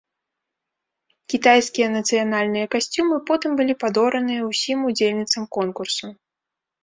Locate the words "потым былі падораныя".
3.29-4.41